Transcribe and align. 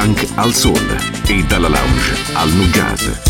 Funk 0.00 0.26
al 0.36 0.54
soul 0.54 0.96
e 1.26 1.44
dalla 1.46 1.68
lounge 1.68 2.16
al 2.32 2.50
nu 2.52 2.64
jazz. 2.70 3.29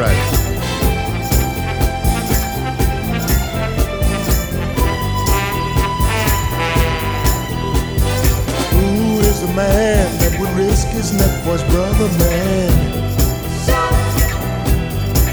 right. 0.00 0.16
Who 8.72 9.20
is 9.20 9.42
the 9.42 9.52
man 9.54 10.18
that 10.20 10.40
would 10.40 10.48
risk 10.56 10.88
his 10.88 11.12
neck 11.12 11.44
for 11.44 11.52
his 11.52 11.64
brother, 11.64 12.08
man? 12.18 12.72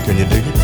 Can 0.04 0.18
you 0.18 0.26
dig 0.26 0.46
it? 0.46 0.58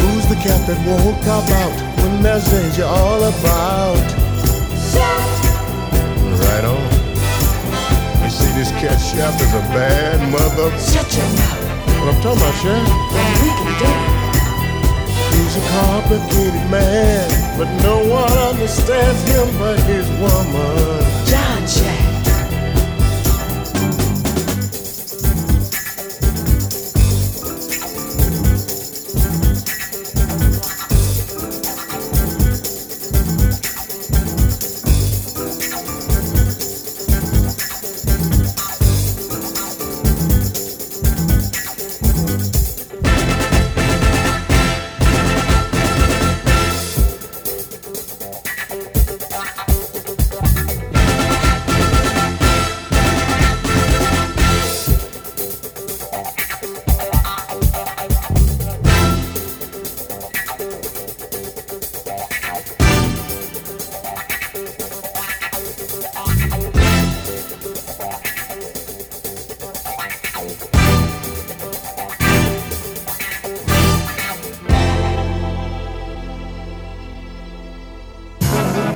Who's 0.00 0.26
the 0.26 0.38
cat 0.42 0.66
that 0.66 0.78
won't 0.86 1.22
cop 1.22 1.48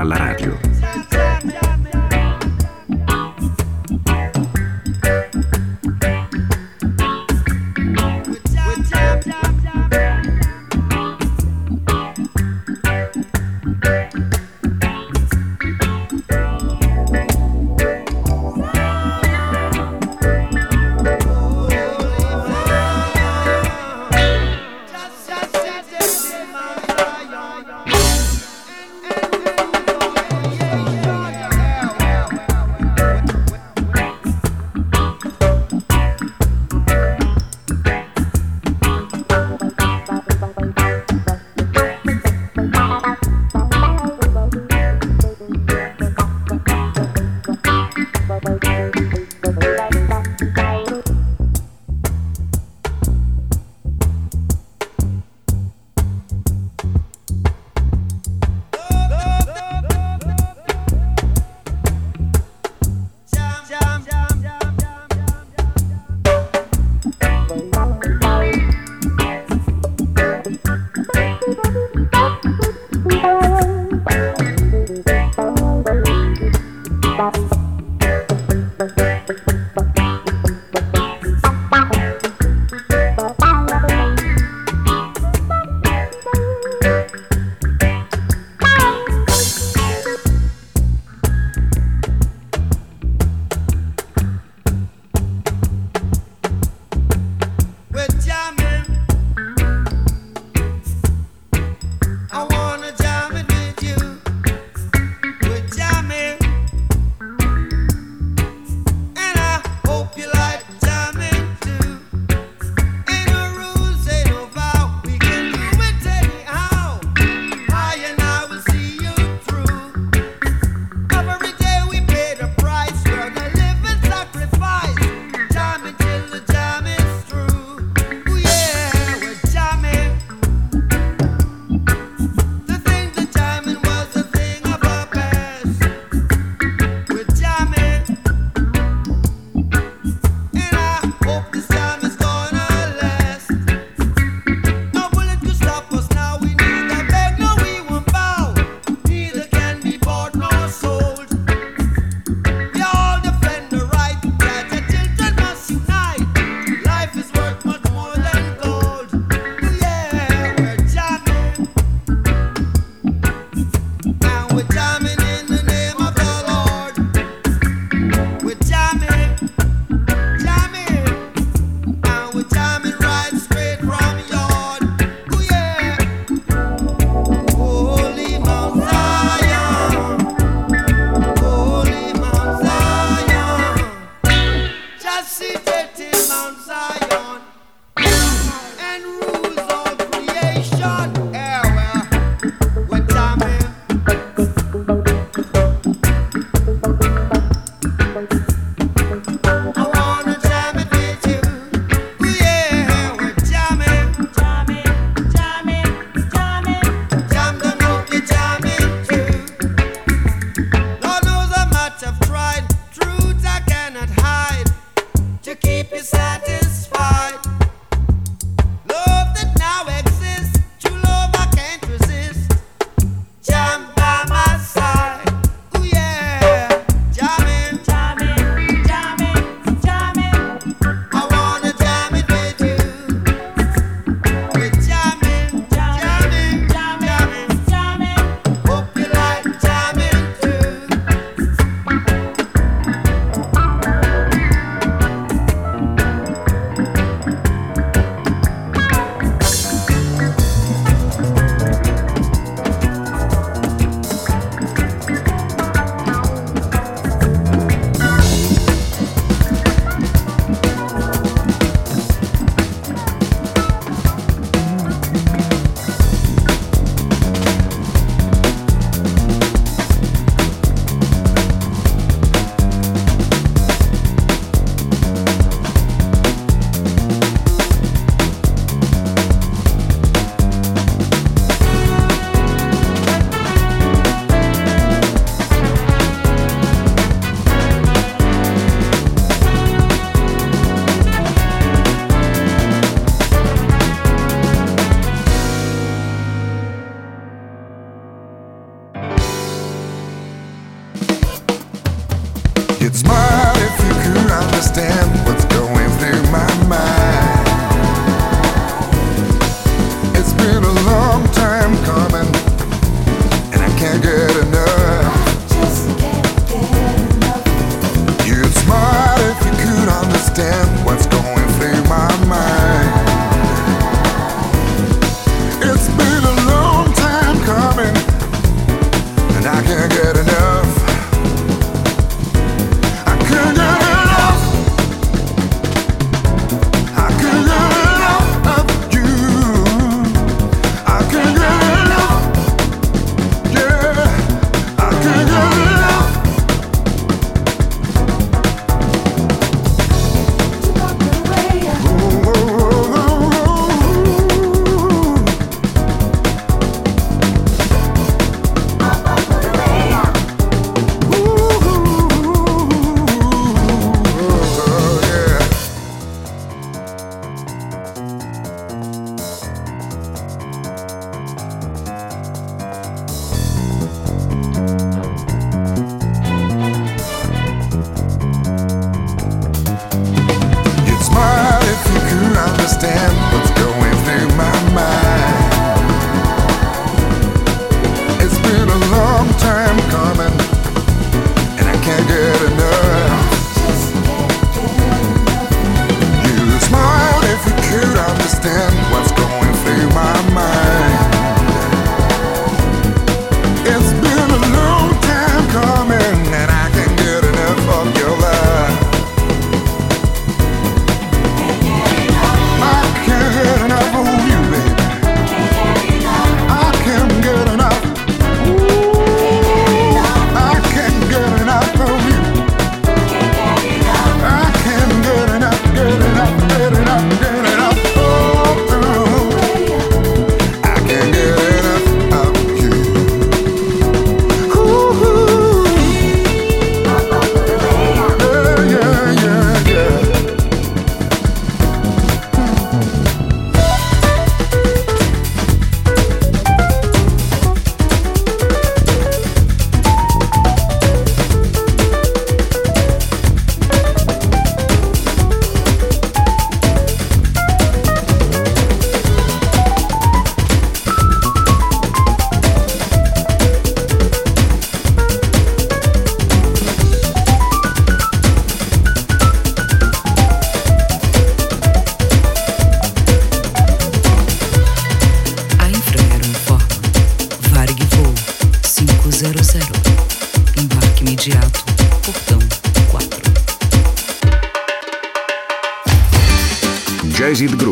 Alla 0.00 0.16
radio. 0.16 0.69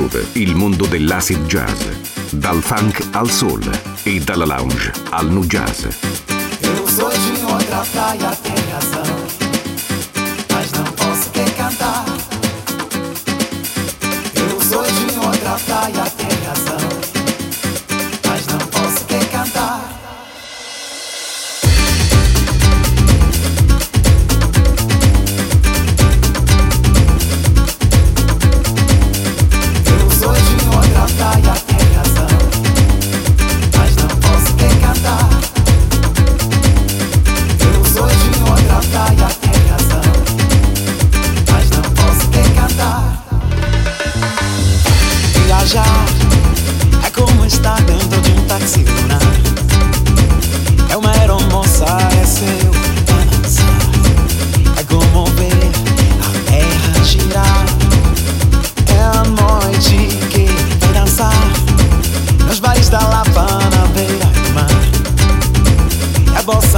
dove 0.08 0.26
il 0.32 0.54
mondo 0.54 0.86
dell'acid 0.86 1.44
jazz, 1.46 1.84
dal 2.30 2.62
funk 2.62 3.08
al 3.12 3.30
soul 3.30 3.62
e 4.04 4.18
dalla 4.20 4.46
lounge 4.46 4.90
al 5.10 5.30
nu 5.30 5.44
jazz. 5.44 5.84
Eu 6.60 6.88
sou 6.88 7.10
de 7.10 7.44
outra 7.44 7.84
praia, 7.92 8.30
tem 8.42 8.54
essa 8.76 9.07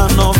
no 0.09 0.40